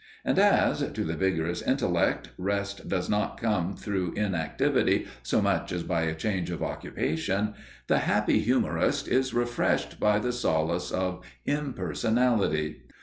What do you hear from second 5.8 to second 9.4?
by a change of occupation, the happy humourist is